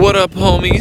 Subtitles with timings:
[0.00, 0.80] What up, homies?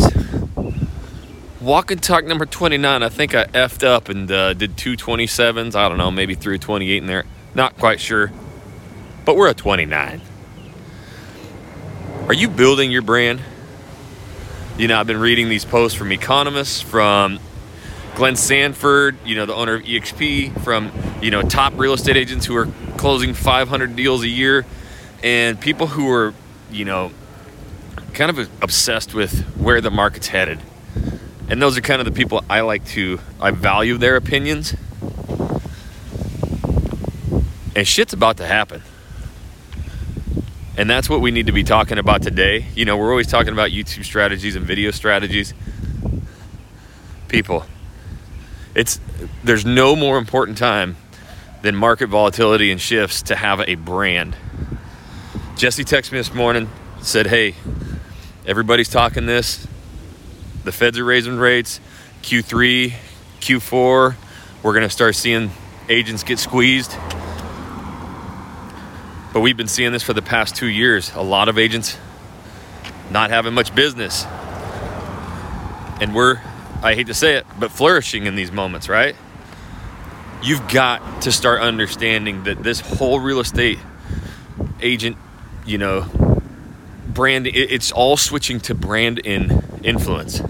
[1.60, 3.04] Walk and talk number 29.
[3.04, 5.76] I think I effed up and uh, did two 27s.
[5.76, 7.26] I don't know, maybe threw a 28 in there.
[7.54, 8.32] Not quite sure.
[9.26, 10.22] But we're a 29.
[12.28, 13.42] Are you building your brand?
[14.78, 17.42] You know, I've been reading these posts from economists, from
[18.16, 22.46] Glenn Sanford, you know, the owner of EXP, from, you know, top real estate agents
[22.46, 24.66] who are closing 500 deals a year,
[25.22, 26.34] and people who are,
[26.72, 27.12] you know,
[28.20, 30.60] kind of obsessed with where the market's headed.
[31.48, 34.76] And those are kind of the people I like to, I value their opinions.
[37.78, 38.84] And shit's about to happen.
[40.76, 42.66] And that's what we need to be talking about today.
[42.76, 45.54] You know, we're always talking about YouTube strategies and video strategies.
[47.30, 47.64] People,
[48.76, 49.00] it's
[49.46, 50.98] there's no more important time
[51.62, 54.36] than market volatility and shifts to have a brand.
[55.56, 56.70] Jesse texted me this morning,
[57.02, 57.56] said, "Hey,
[58.50, 59.68] everybody's talking this.
[60.64, 61.80] The Feds are raising rates.
[62.24, 62.94] Q3,
[63.40, 64.16] Q4,
[64.64, 65.52] we're going to start seeing
[65.88, 66.96] agents get squeezed."
[69.32, 71.12] But we've been seeing this for the past 2 years.
[71.14, 71.98] A lot of agents
[73.12, 74.26] not having much business.
[76.02, 76.42] And we're
[76.82, 79.16] I hate to say it, but flourishing in these moments, right?
[80.42, 83.78] You've got to start understanding that this whole real estate
[84.82, 85.18] agent,
[85.66, 86.39] you know,
[87.20, 90.42] brand, it's all switching to brand in influence.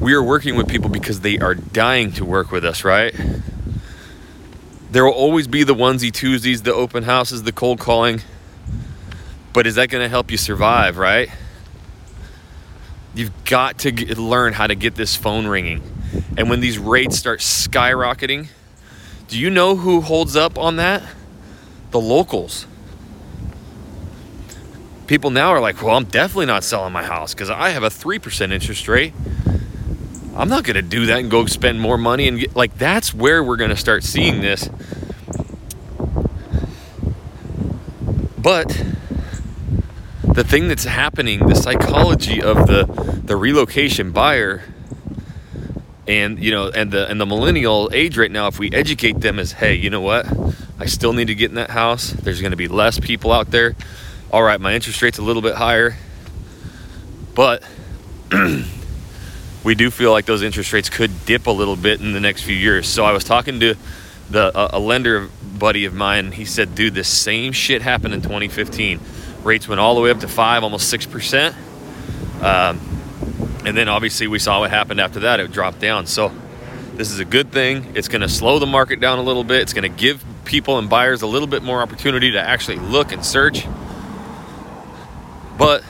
[0.00, 3.14] We are working with people because they are dying to work with us, right?
[4.90, 8.20] There will always be the onesie twosies, the open houses, the cold calling.
[9.52, 11.30] But is that going to help you survive, right?
[13.14, 15.82] You've got to get, learn how to get this phone ringing.
[16.36, 18.48] And when these rates start skyrocketing,
[19.28, 21.04] do you know who holds up on that?
[21.92, 22.66] The locals.
[25.12, 27.90] People now are like, well, I'm definitely not selling my house because I have a
[27.90, 29.12] 3% interest rate.
[30.34, 32.28] I'm not going to do that and go spend more money.
[32.28, 34.70] And get, like, that's where we're going to start seeing this.
[38.38, 38.68] But
[40.22, 42.86] the thing that's happening, the psychology of the
[43.22, 44.62] the relocation buyer
[46.08, 49.38] and you know and the and the millennial age right now if we educate them
[49.38, 50.26] as hey you know what
[50.80, 53.52] i still need to get in that house there's going to be less people out
[53.52, 53.76] there
[54.32, 55.96] all right my interest rate's a little bit higher
[57.34, 57.62] but
[59.64, 62.42] we do feel like those interest rates could dip a little bit in the next
[62.42, 63.74] few years so i was talking to
[64.30, 65.28] the a, lender
[65.58, 68.98] buddy of mine he said dude this same shit happened in 2015
[69.44, 71.56] Rates went all the way up to five, almost six percent.
[72.40, 72.80] Um,
[73.64, 75.40] and then obviously we saw what happened after that.
[75.40, 76.06] It dropped down.
[76.06, 76.32] So
[76.94, 77.92] this is a good thing.
[77.94, 79.62] It's going to slow the market down a little bit.
[79.62, 83.12] It's going to give people and buyers a little bit more opportunity to actually look
[83.12, 83.66] and search.
[85.62, 85.84] But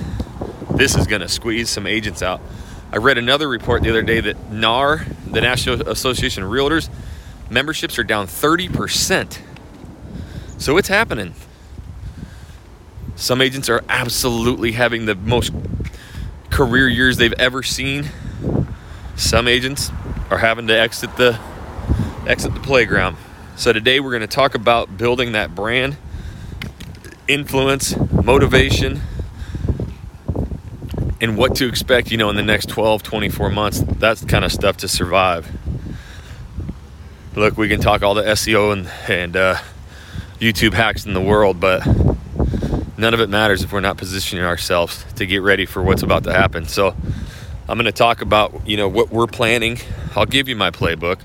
[0.77, 2.43] this is going to squeeze some agents out.
[2.93, 6.91] I read another report the other day that NAR, the National Association of Realtors,
[7.49, 9.39] memberships are down 30%.
[10.59, 11.35] So it's happening.
[13.17, 15.55] Some agents are absolutely having the most
[16.51, 18.11] career years they've ever seen.
[19.17, 19.91] Some agents
[20.29, 21.41] are having to exit the
[22.27, 23.17] exit the playground.
[23.57, 25.97] So today we're going to talk about building that brand,
[27.27, 29.01] influence, motivation,
[31.23, 33.81] and what to expect, you know, in the next 12, 24 months.
[33.81, 35.49] That's kind of stuff to survive.
[37.37, 39.57] Look, we can talk all the SEO and and uh,
[40.41, 41.87] YouTube hacks in the world, but
[42.99, 46.25] none of it matters if we're not positioning ourselves to get ready for what's about
[46.25, 46.67] to happen.
[46.67, 46.95] So
[47.69, 49.79] I'm going to talk about, you know, what we're planning.
[50.17, 51.21] I'll give you my playbook,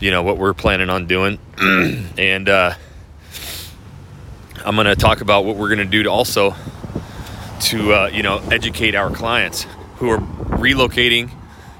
[0.00, 1.38] you know, what we're planning on doing.
[2.18, 2.74] and uh,
[4.64, 6.56] I'm going to talk about what we're going to do to also
[7.60, 11.30] to, uh, you know, educate our clients who are relocating,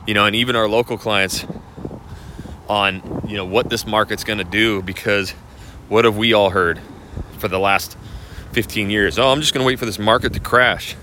[0.07, 1.47] you know, and even our local clients
[2.69, 5.31] on, you know, what this market's going to do because
[5.89, 6.81] what have we all heard
[7.39, 7.97] for the last
[8.53, 9.19] 15 years.
[9.19, 10.97] Oh, I'm just going to wait for this market to crash.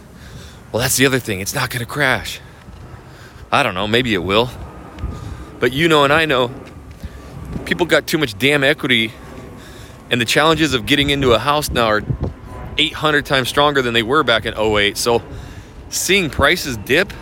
[0.71, 1.39] Well, that's the other thing.
[1.39, 2.39] It's not going to crash.
[3.51, 3.88] I don't know.
[3.88, 4.50] Maybe it will.
[5.59, 6.51] But you know, and I know,
[7.65, 9.13] people got too much damn equity,
[10.09, 12.01] and the challenges of getting into a house now are
[12.78, 14.98] 800 times stronger than they were back in 08.
[14.98, 15.22] So,
[15.90, 17.14] seeing prices dip,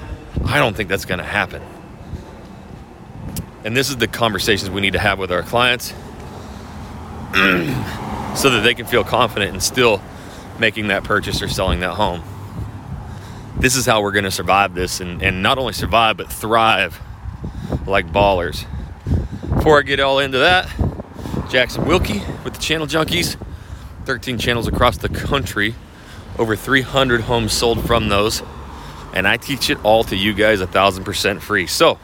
[0.46, 1.62] I don't think that's going to happen.
[3.64, 5.90] And this is the conversations we need to have with our clients
[8.36, 10.02] so that they can feel confident and still
[10.60, 12.24] making that purchase or selling that home.
[13.58, 17.00] This is how we're going to survive this and, and not only survive, but thrive
[17.86, 18.66] like ballers.
[19.54, 20.68] Before I get all into that,
[21.50, 23.36] Jackson Wilkie with the Channel Junkies,
[24.06, 25.76] 13 channels across the country,
[26.38, 28.42] Over 300 homes sold from those.
[29.14, 31.68] And I teach it all to you guys a thousand percent free.
[31.68, 32.00] So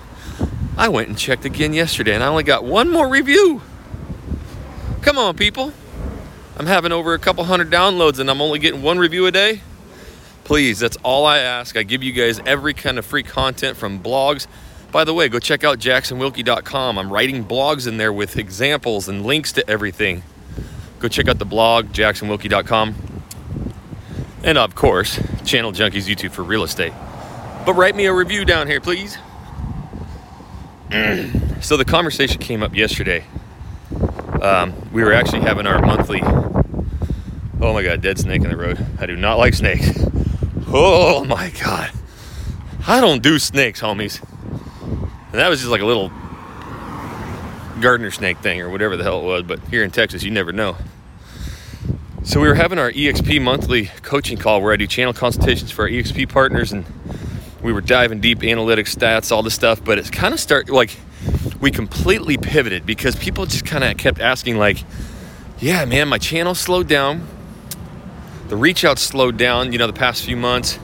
[0.78, 3.62] I went and checked again yesterday and I only got one more review.
[5.02, 5.72] Come on, people.
[6.58, 9.62] I'm having over a couple hundred downloads and I'm only getting one review a day.
[10.44, 11.78] Please, that's all I ask.
[11.78, 14.48] I give you guys every kind of free content from blogs.
[14.92, 16.98] By the way, go check out jacksonwilkie.com.
[16.98, 20.24] I'm writing blogs in there with examples and links to everything.
[21.00, 22.96] Go check out the blog, jacksonwilkie.com.
[24.44, 26.94] And of course, Channel Junkies YouTube for real estate.
[27.66, 29.18] But write me a review down here, please.
[31.62, 33.26] so the conversation came up yesterday.
[34.42, 36.22] Um, we were actually having our monthly.
[37.60, 38.86] Oh my god, dead snake in the road.
[39.00, 39.90] I do not like snakes.
[40.70, 41.92] Oh my god.
[42.86, 44.22] I don't do snakes, homies.
[45.32, 46.12] And that was just like a little
[47.78, 50.52] gardener snake thing or whatever the hell it was, but here in Texas, you never
[50.52, 50.78] know.
[52.28, 55.84] So we were having our EXP monthly coaching call where I do channel consultations for
[55.84, 56.86] our EXP partners and
[57.62, 60.98] we were diving deep analytics stats all this stuff but it's kind of start like
[61.62, 64.84] we completely pivoted because people just kind of kept asking like
[65.60, 67.26] yeah man my channel slowed down.
[68.50, 70.80] The reach out slowed down you know the past few months.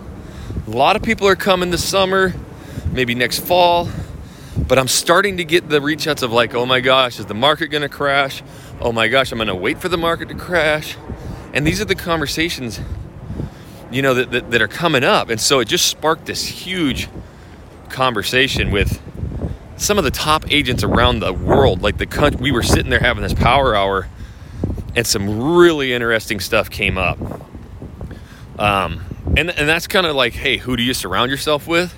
[0.66, 2.34] A lot of people are coming this summer
[2.94, 3.90] maybe next fall
[4.68, 7.34] but i'm starting to get the reach outs of like oh my gosh is the
[7.34, 8.44] market going to crash
[8.82, 10.98] oh my gosh i'm going to wait for the market to crash
[11.54, 12.80] and these are the conversations
[13.94, 15.30] you know, that, that, that are coming up.
[15.30, 17.08] And so it just sparked this huge
[17.90, 19.02] conversation with
[19.78, 21.82] some of the top agents around the world.
[21.82, 24.08] Like the country, we were sitting there having this power hour,
[24.96, 27.20] and some really interesting stuff came up.
[28.58, 29.02] Um,
[29.36, 31.96] and and that's kind of like, hey, who do you surround yourself with?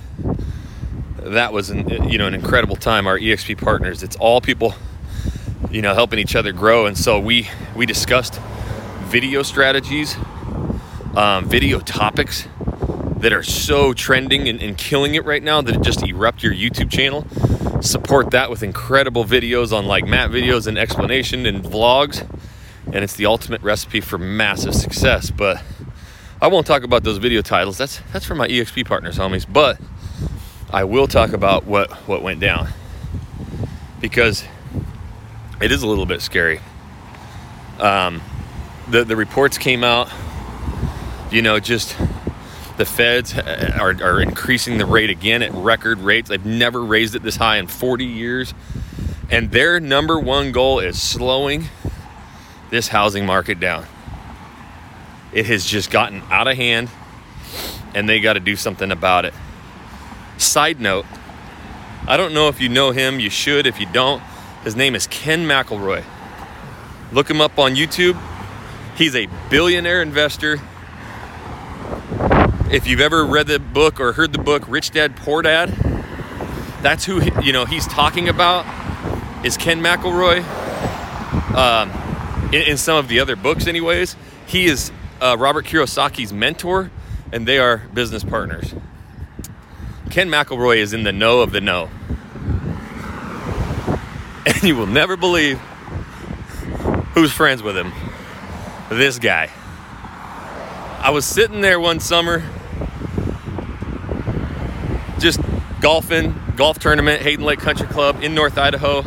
[1.26, 3.08] That was an you know an incredible time.
[3.08, 4.76] Our EXP partners, it's all people,
[5.72, 6.86] you know, helping each other grow.
[6.86, 8.40] And so we we discussed
[9.10, 10.16] video strategies
[11.16, 12.48] um, video topics
[13.18, 16.54] that are so trending and, and, killing it right now that it just erupt your
[16.54, 17.26] YouTube channel.
[17.82, 22.28] Support that with incredible videos on like Matt videos and explanation and vlogs.
[22.88, 25.32] And it's the ultimate recipe for massive success.
[25.32, 25.62] But
[26.42, 27.78] I won't talk about those video titles.
[27.78, 29.46] That's that's for my EXP partners, homies.
[29.52, 29.80] But
[30.72, 32.70] I will talk about what what went down
[34.02, 34.44] because
[35.62, 36.60] it is a little bit scary.
[37.80, 38.22] Um,
[38.90, 40.10] the the reports came out
[41.32, 41.98] you know, just
[42.78, 46.30] the feds are, are increasing the rate again at record rates.
[46.30, 48.54] They've never raised it this high in 40 years.
[49.30, 51.66] And their number one goal is slowing
[52.70, 53.86] this housing market down.
[55.34, 56.90] It has just gotten out of hand
[57.94, 59.34] and they got to do something about it.
[60.38, 61.06] Side note,
[62.08, 64.22] I don't know if you know him, you should if you don't.
[64.64, 66.04] His name is Ken McElroy.
[67.12, 68.20] Look him up on YouTube.
[68.98, 70.60] He's a billionaire investor
[72.72, 75.70] if you've ever read the book or heard the book Rich Dad Poor Dad,
[76.82, 78.66] that's who you know he's talking about
[79.46, 80.44] is Ken McElroy.
[81.56, 81.92] Um,
[82.54, 84.92] in, in, some of the other books, anyways, he is
[85.22, 86.92] uh, Robert Kiyosaki's mentor,
[87.32, 88.74] and they are business partners.
[90.16, 91.90] Ken McElroy is in the know of the know,
[94.46, 95.58] and you will never believe
[97.14, 97.92] who's friends with him.
[98.88, 99.50] This guy.
[101.02, 102.46] I was sitting there one summer,
[105.20, 105.42] just
[105.82, 109.02] golfing, golf tournament, Hayden Lake Country Club in North Idaho.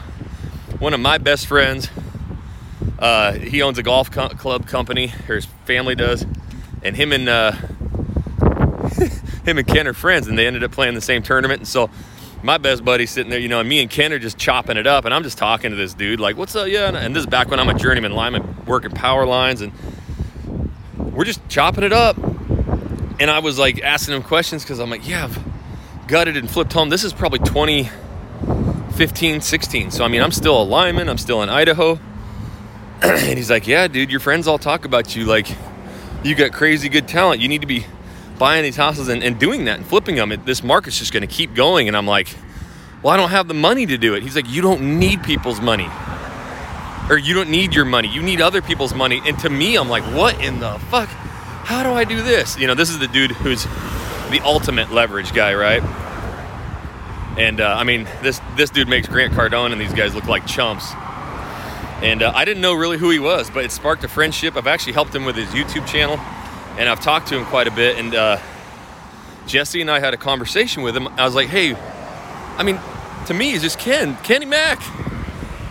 [0.78, 1.88] One of my best friends,
[2.98, 6.26] uh, he owns a golf co- club company, or his family does,
[6.82, 7.52] and him and uh,
[9.48, 11.60] him and Ken are friends, and they ended up playing the same tournament.
[11.60, 11.90] And so
[12.42, 14.86] my best buddy sitting there, you know, and me and Ken are just chopping it
[14.86, 17.26] up, and I'm just talking to this dude, like, "What's up, yeah?" And this is
[17.26, 19.72] back when I'm a journeyman lineman, working power lines, and
[21.18, 22.16] we're just chopping it up.
[23.20, 25.36] And I was like asking him questions because I'm like, yeah, I've
[26.06, 26.90] gutted and flipped home.
[26.90, 29.90] This is probably 2015, 16.
[29.90, 31.98] So, I mean, I'm still a lineman, I'm still in Idaho.
[33.02, 35.24] and he's like, yeah, dude, your friends all talk about you.
[35.24, 35.48] Like,
[36.22, 37.40] you got crazy good talent.
[37.40, 37.84] You need to be
[38.38, 40.32] buying these houses and, and doing that and flipping them.
[40.32, 41.88] It, this market's just going to keep going.
[41.88, 42.28] And I'm like,
[43.02, 44.22] well, I don't have the money to do it.
[44.22, 45.88] He's like, you don't need people's money
[47.08, 48.08] or you don't need your money.
[48.08, 49.20] You need other people's money.
[49.24, 51.08] And to me, I'm like, what in the fuck?
[51.08, 52.58] How do I do this?
[52.58, 53.64] You know, this is the dude who's
[54.30, 55.82] the ultimate leverage guy, right?
[57.38, 60.46] And uh, I mean, this this dude makes Grant Cardone, and these guys look like
[60.46, 60.92] chumps.
[62.02, 64.56] And uh, I didn't know really who he was, but it sparked a friendship.
[64.56, 66.16] I've actually helped him with his YouTube channel,
[66.78, 67.98] and I've talked to him quite a bit.
[67.98, 68.38] And uh,
[69.46, 71.08] Jesse and I had a conversation with him.
[71.08, 71.74] I was like, hey,
[72.56, 72.80] I mean,
[73.26, 74.80] to me, he's just Ken, Kenny Mack.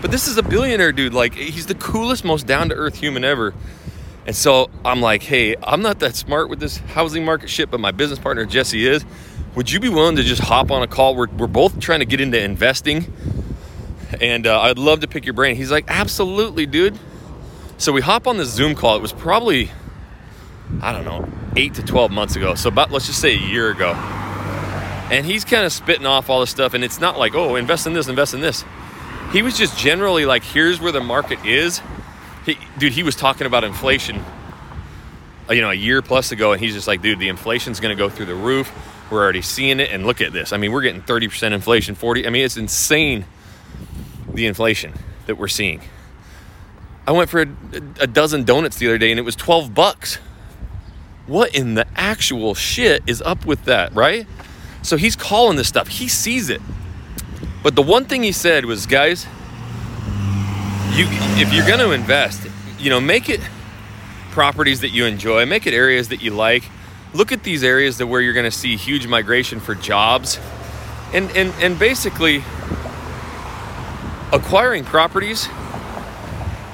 [0.02, 1.14] But this is a billionaire dude.
[1.14, 3.54] Like, he's the coolest, most down to earth human ever.
[4.28, 7.80] And so I'm like, hey, I'm not that smart with this housing market shit, but
[7.80, 9.06] my business partner Jesse is.
[9.56, 11.16] Would you be willing to just hop on a call?
[11.16, 13.12] We're, we're both trying to get into investing,
[14.22, 15.56] and uh, I'd love to pick your brain.
[15.56, 17.00] He's like, absolutely, dude.
[17.78, 18.98] So we hop on this Zoom call.
[18.98, 19.72] It was probably,
[20.82, 22.56] I don't know, eight to 12 months ago.
[22.56, 23.94] So about, let's just say a year ago.
[25.10, 26.74] And he's kind of spitting off all this stuff.
[26.74, 28.66] And it's not like, oh, invest in this, invest in this.
[29.32, 31.82] He was just generally like, here's where the market is
[32.48, 34.24] he, dude, he was talking about inflation,
[35.50, 37.96] uh, you know, a year plus ago, and he's just like, dude, the inflation's going
[37.96, 38.72] to go through the roof.
[39.12, 40.54] We're already seeing it, and look at this.
[40.54, 42.26] I mean, we're getting 30% inflation, 40.
[42.26, 43.26] I mean, it's insane
[44.34, 44.94] the inflation
[45.26, 45.82] that we're seeing.
[47.06, 47.48] I went for a,
[48.00, 50.20] a dozen donuts the other day, and it was 12 bucks.
[51.28, 54.26] What in the actual shit is up with that, right?
[54.82, 55.90] So he's calling this stuff.
[55.90, 56.62] He sees it.
[57.62, 59.26] But the one thing he said was, guys,
[60.94, 61.06] you
[61.40, 62.48] if you're going to invest,
[62.80, 63.42] you know, make it
[64.32, 66.64] properties that you enjoy, make it areas that you like.
[67.14, 70.40] Look at these areas that where you're going to see huge migration for jobs.
[71.14, 72.44] And and and basically
[74.32, 75.48] acquiring properties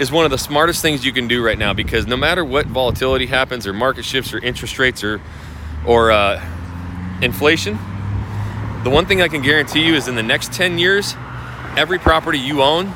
[0.04, 2.68] is one of the smartest things you can do right now because no matter what
[2.68, 5.22] volatility happens or market shifts or interest rates or
[5.88, 6.44] or uh,
[7.22, 7.78] inflation,
[8.84, 11.16] the one thing I can guarantee you is in the next 10 years,
[11.78, 12.94] every property you own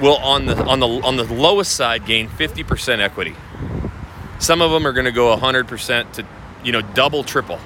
[0.00, 3.34] will on the on the on the lowest side gain 50% equity.
[4.38, 6.26] Some of them are going to go 100% to
[6.62, 7.58] you know double triple.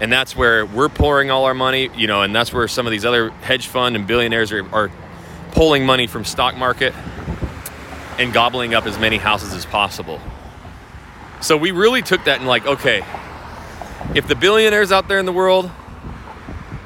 [0.00, 2.90] And that's where we're pouring all our money, you know, and that's where some of
[2.90, 4.90] these other hedge fund and billionaires are, are
[5.54, 6.94] pulling money from stock market
[8.18, 10.20] and gobbling up as many houses as possible.
[11.40, 13.04] So we really took that and like, okay,
[14.14, 15.70] if the billionaires out there in the world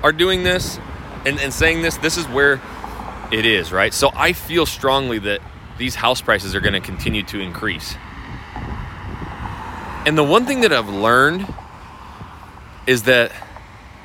[0.02, 0.78] are doing this
[1.26, 2.60] and, and saying this, this is where
[3.30, 3.92] it is, right?
[3.92, 5.40] So I feel strongly that
[5.76, 7.94] these house prices are going to continue to increase.
[10.06, 11.46] And the one thing that I've learned
[12.86, 13.32] is that,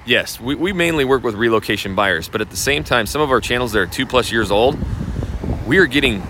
[0.05, 3.31] yes, we, we mainly work with relocation buyers, but at the same time, some of
[3.31, 4.77] our channels that are two plus years old,
[5.65, 6.23] we are getting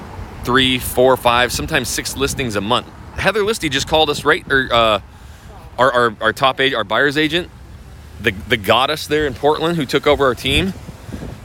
[0.44, 2.88] three, four, five, sometimes six listings a month.
[3.16, 5.02] Heather Listy just called us right, or uh,
[5.78, 7.50] our, our, our top agent, our buyer's agent,
[8.20, 10.74] the, the goddess there in Portland who took over our team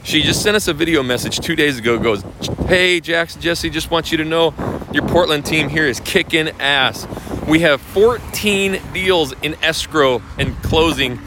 [0.08, 1.98] she just sent us a video message two days ago.
[1.98, 2.24] Goes,
[2.66, 4.54] hey Jackson Jesse, just want you to know
[4.90, 7.06] your Portland team here is kicking ass.
[7.46, 11.18] We have 14 deals in escrow and closing.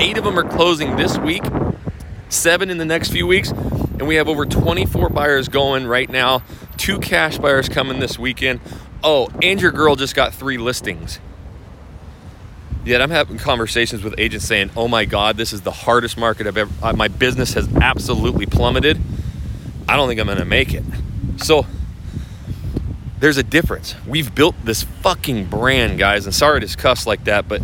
[0.00, 1.42] Eight of them are closing this week,
[2.30, 6.42] seven in the next few weeks, and we have over 24 buyers going right now.
[6.78, 8.60] Two cash buyers coming this weekend.
[9.04, 11.20] Oh, and your girl just got three listings.
[12.82, 16.46] Yet I'm having conversations with agents saying, "Oh my God, this is the hardest market
[16.46, 16.94] I've ever.
[16.94, 18.98] My business has absolutely plummeted.
[19.86, 20.82] I don't think I'm going to make it."
[21.36, 21.66] So
[23.18, 23.94] there's a difference.
[24.06, 27.60] We've built this fucking brand, guys, and sorry to cuss like that, but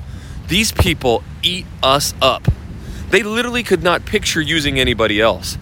[0.48, 2.48] these people eat us up.
[3.10, 5.58] They literally could not picture using anybody else.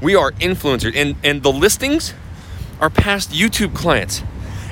[0.00, 2.14] We are influencers, and and the listings
[2.80, 4.22] are past YouTube clients.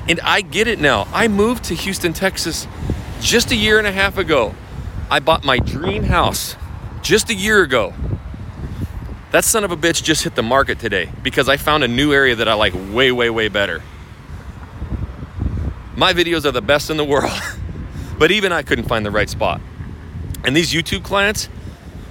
[0.07, 1.07] And I get it now.
[1.11, 2.67] I moved to Houston, Texas
[3.21, 4.53] just a year and a half ago,
[5.09, 6.55] I bought my dream house.
[7.01, 7.93] Just a year ago.
[9.31, 12.13] That son of a bitch just hit the market today because I found a new
[12.13, 13.81] area that I like way, way, way better.
[15.95, 17.31] My videos are the best in the world,
[18.19, 19.61] but even I couldn't find the right spot.
[20.45, 21.49] And these YouTube clients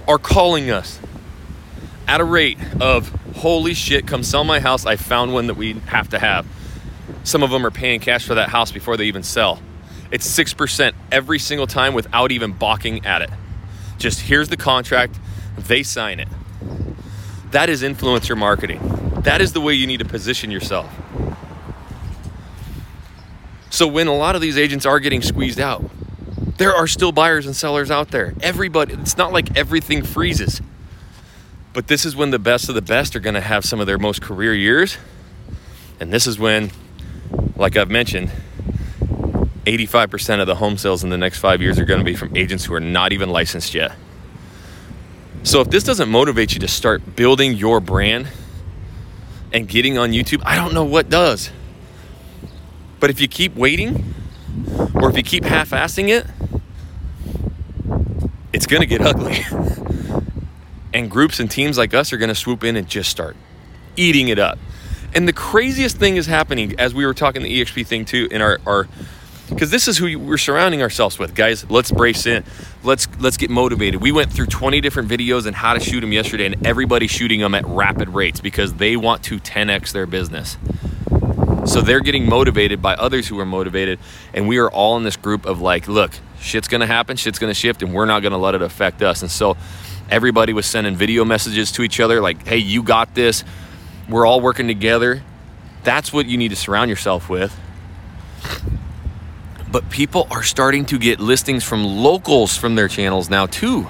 [0.09, 0.99] are calling us
[2.07, 4.87] at a rate of holy shit, come sell my house.
[4.87, 6.47] I found one that we have to have.
[7.23, 9.61] Some of them are paying cash for that house before they even sell.
[10.11, 13.31] It's 6% every single time without even balking at it.
[13.99, 15.19] Just here's the contract,
[15.57, 16.29] they sign it.
[17.51, 18.81] That is influencer marketing.
[19.23, 20.93] That is the way you need to position yourself.
[23.71, 25.85] So when a lot of these agents are getting squeezed out,
[26.57, 28.35] there are still buyers and sellers out there.
[28.41, 30.61] Everybody, it's not like everything freezes.
[31.73, 33.87] But this is when the best of the best are going to have some of
[33.87, 34.97] their most career years.
[35.99, 36.71] And this is when,
[37.57, 38.31] like I've mentioned,
[39.65, 42.37] 85% of the home sales in the next five years are going to be from
[42.37, 43.97] agents who are not even licensed yet.
[45.43, 48.29] So if this doesn't motivate you to start building your brand
[49.53, 51.51] and getting on YouTube, I don't know what does.
[53.01, 54.15] But if you keep waiting
[54.95, 56.27] or if you keep half assing it,
[58.53, 59.39] it's going to get ugly.
[60.95, 63.37] and groups and teams like us are going to swoop in and just start
[63.97, 64.59] eating it up.
[65.15, 68.41] And the craziest thing is happening as we were talking the EXP thing too in
[68.41, 68.89] our, our
[69.49, 72.43] because this is who we're surrounding ourselves with guys let's brace in
[72.83, 76.13] let's let's get motivated we went through 20 different videos on how to shoot them
[76.13, 80.57] yesterday and everybody's shooting them at rapid rates because they want to 10x their business
[81.67, 83.99] So they're getting motivated by others who are motivated.
[84.35, 87.55] And we are all in this group of like, look, shit's gonna happen, shit's gonna
[87.55, 89.23] shift, and we're not gonna let it affect us.
[89.23, 89.57] And so
[90.11, 93.45] everybody was sending video messages to each other like, hey, you got this.
[94.09, 95.23] We're all working together.
[95.83, 97.59] That's what you need to surround yourself with.
[99.71, 103.89] But people are starting to get listings from locals from their channels now too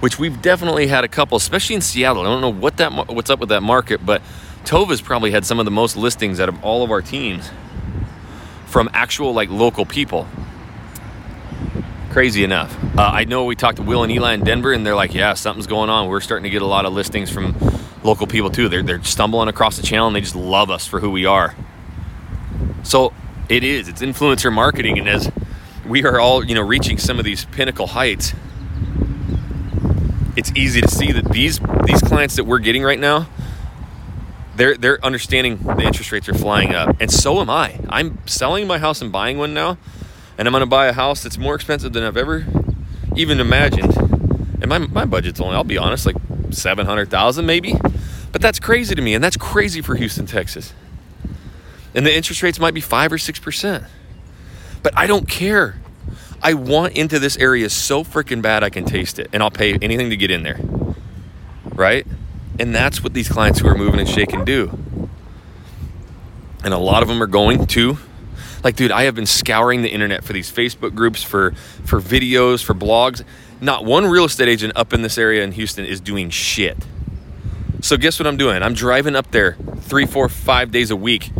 [0.00, 2.22] which we've definitely had a couple, especially in Seattle.
[2.22, 4.22] I don't know what that what's up with that market, but
[4.64, 7.50] Tova's probably had some of the most listings out of all of our teams
[8.66, 10.26] from actual like local people.
[12.10, 12.76] Crazy enough.
[12.96, 15.34] Uh, I know we talked to Will and Eli in Denver, and they're like, "Yeah,
[15.34, 16.08] something's going on.
[16.08, 17.54] We're starting to get a lot of listings from
[18.02, 18.68] local people too.
[18.68, 21.54] They're they're stumbling across the channel and they just love us for who we are."
[22.82, 23.12] So
[23.48, 23.88] it is.
[23.88, 25.30] It's influencer marketing, and as
[25.86, 28.34] we are all you know reaching some of these pinnacle heights,
[30.36, 33.28] it's easy to see that these these clients that we're getting right now
[34.60, 37.80] they're they're understanding the interest rates are flying up and so am I.
[37.88, 39.78] I'm selling my house and buying one now
[40.36, 42.46] and I'm going to buy a house that's more expensive than I've ever
[43.16, 43.96] even imagined.
[44.60, 46.16] And my my budget's only I'll be honest like
[46.50, 47.74] 700,000 maybe.
[48.32, 50.74] But that's crazy to me and that's crazy for Houston, Texas.
[51.94, 53.86] And the interest rates might be 5 or 6%.
[54.82, 55.80] But I don't care.
[56.42, 59.72] I want into this area so freaking bad I can taste it and I'll pay
[59.80, 60.60] anything to get in there.
[61.64, 62.06] Right?
[62.60, 64.78] And that's what these clients who are moving and shaking do.
[66.62, 67.98] And a lot of them are going to
[68.62, 71.52] like dude, I have been scouring the internet for these Facebook groups for
[71.84, 73.24] for videos, for blogs.
[73.60, 76.78] Not one real estate agent up in this area in Houston is doing shit.
[77.82, 78.62] So guess what I'm doing?
[78.62, 81.30] I'm driving up there three, four, five days a week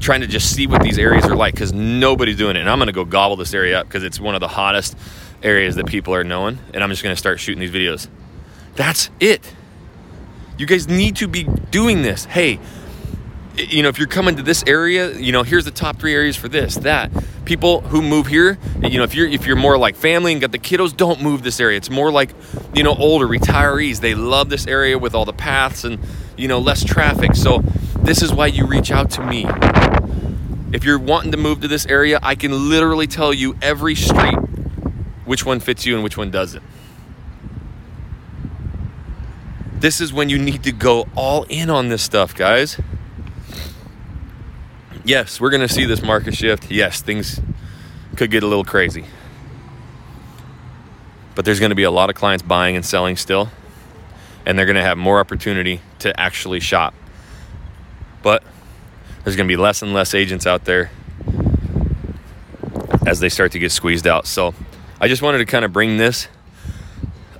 [0.00, 2.60] trying to just see what these areas are like because nobody's doing it.
[2.60, 4.96] And I'm to go gobble this area up because it's one of the hottest
[5.42, 6.58] areas that people are knowing.
[6.72, 8.08] And I'm just to start shooting these videos.
[8.76, 9.54] That's it.
[10.60, 12.26] You guys need to be doing this.
[12.26, 12.60] Hey,
[13.56, 16.36] you know, if you're coming to this area, you know, here's the top three areas
[16.36, 17.10] for this, that.
[17.46, 20.52] People who move here, you know, if you're if you're more like family and got
[20.52, 21.78] the kiddos, don't move this area.
[21.78, 22.34] It's more like,
[22.74, 24.00] you know, older retirees.
[24.00, 25.98] They love this area with all the paths and,
[26.36, 27.36] you know, less traffic.
[27.36, 27.60] So
[28.02, 29.46] this is why you reach out to me.
[30.74, 34.36] If you're wanting to move to this area, I can literally tell you every street
[35.24, 36.62] which one fits you and which one doesn't.
[39.80, 42.78] This is when you need to go all in on this stuff, guys.
[45.04, 46.70] Yes, we're going to see this market shift.
[46.70, 47.40] Yes, things
[48.14, 49.06] could get a little crazy.
[51.34, 53.48] But there's going to be a lot of clients buying and selling still,
[54.44, 56.92] and they're going to have more opportunity to actually shop.
[58.22, 58.42] But
[59.24, 60.90] there's going to be less and less agents out there
[63.06, 64.26] as they start to get squeezed out.
[64.26, 64.54] So
[65.00, 66.28] I just wanted to kind of bring this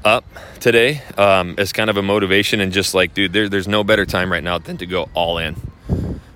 [0.04, 0.24] up
[0.60, 4.06] today um, as kind of a motivation and just like, dude, there, there's no better
[4.06, 5.56] time right now than to go all in.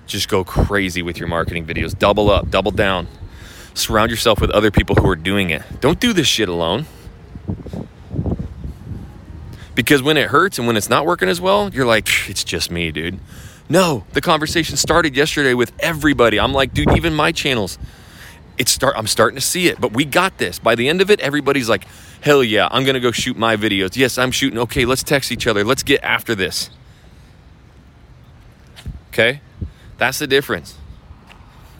[0.07, 1.97] Just go crazy with your marketing videos.
[1.97, 3.07] Double up, double down.
[3.73, 5.63] Surround yourself with other people who are doing it.
[5.81, 6.85] Don't do this shit alone.
[9.73, 12.71] Because when it hurts and when it's not working as well, you're like, it's just
[12.71, 13.19] me, dude.
[13.67, 16.39] No, the conversation started yesterday with everybody.
[16.39, 17.77] I'm like, dude, even my channels.
[18.57, 20.59] It's start I'm starting to see it, but we got this.
[20.59, 21.85] By the end of it, everybody's like,
[22.25, 24.59] "Hell yeah, I'm going to go shoot my videos." Yes, I'm shooting.
[24.59, 25.63] Okay, let's text each other.
[25.63, 26.71] Let's get after this.
[29.09, 29.39] Okay?
[29.97, 30.75] That's the difference.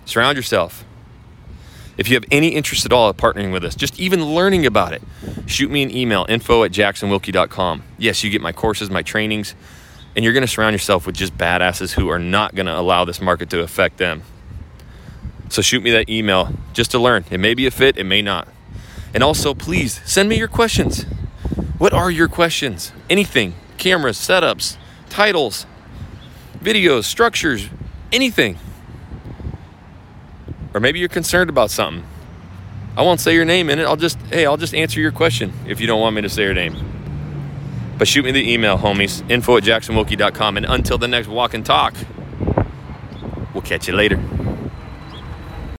[0.05, 0.85] Surround yourself.
[1.97, 4.93] If you have any interest at all in partnering with us, just even learning about
[4.93, 5.01] it,
[5.45, 7.83] shoot me an email info at jacksonwilkie.com.
[7.97, 9.55] Yes, you get my courses, my trainings,
[10.15, 13.03] and you're going to surround yourself with just badasses who are not going to allow
[13.03, 14.23] this market to affect them.
[15.49, 17.25] So shoot me that email just to learn.
[17.31, 18.47] It may be a fit, it may not.
[19.15, 21.03] And also, please send me your questions.
[21.77, 22.91] What are your questions?
[23.09, 24.77] Anything cameras, setups,
[25.09, 25.65] titles,
[26.59, 27.69] videos, structures,
[28.11, 28.57] anything.
[30.73, 32.05] Or maybe you're concerned about something.
[32.97, 33.83] I won't say your name in it.
[33.83, 36.43] I'll just, hey, I'll just answer your question if you don't want me to say
[36.43, 36.75] your name.
[37.97, 39.29] But shoot me the email, homies.
[39.29, 40.57] Info at jacksonwilkie.com.
[40.57, 41.93] And until the next walk and talk,
[43.53, 44.19] we'll catch you later.